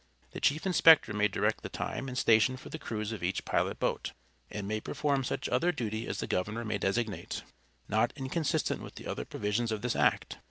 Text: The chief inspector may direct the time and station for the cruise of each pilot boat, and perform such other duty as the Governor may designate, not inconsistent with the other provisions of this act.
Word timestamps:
The 0.31 0.39
chief 0.41 0.65
inspector 0.65 1.13
may 1.13 1.27
direct 1.27 1.61
the 1.61 1.69
time 1.69 2.07
and 2.07 2.17
station 2.17 2.57
for 2.57 2.69
the 2.69 2.79
cruise 2.79 3.11
of 3.11 3.21
each 3.21 3.45
pilot 3.45 3.77
boat, 3.77 4.13
and 4.49 4.67
perform 4.83 5.23
such 5.23 5.47
other 5.47 5.71
duty 5.71 6.07
as 6.07 6.17
the 6.17 6.25
Governor 6.25 6.65
may 6.65 6.79
designate, 6.79 7.43
not 7.87 8.11
inconsistent 8.15 8.81
with 8.81 8.95
the 8.95 9.05
other 9.05 9.25
provisions 9.25 9.71
of 9.71 9.83
this 9.83 9.95
act. 9.95 10.39